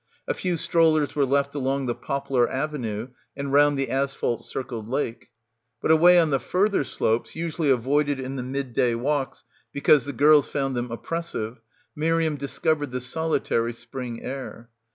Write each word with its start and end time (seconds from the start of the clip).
A 0.27 0.33
few 0.33 0.57
strollers 0.57 1.15
were 1.15 1.27
left 1.27 1.53
along 1.53 1.85
the 1.85 1.93
poplar 1.93 2.49
avenue 2.49 3.09
and 3.37 3.53
round 3.53 3.77
the 3.77 3.91
asphalt 3.91 4.43
circled 4.43 4.89
lake; 4.89 5.27
but 5.79 5.91
away 5.91 6.19
on 6.19 6.31
the 6.31 6.39
further 6.39 6.83
slopes 6.83 7.35
usually 7.35 7.69
avoided 7.69 8.19
in 8.19 8.35
the 8.35 8.41
midday 8.41 8.95
walks 8.95 9.43
because 9.71 10.05
the 10.05 10.11
girls 10.13 10.47
found 10.47 10.75
them 10.75 10.89
oppressive, 10.89 11.59
Miriam 11.95 12.35
discovered 12.35 12.89
the 12.89 12.99
solitary 12.99 13.73
spring 13.73 14.23
air. 14.23 14.71